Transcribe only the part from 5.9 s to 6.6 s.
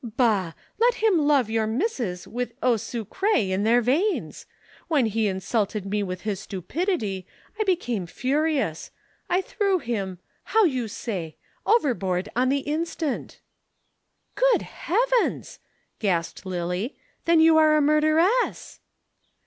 with his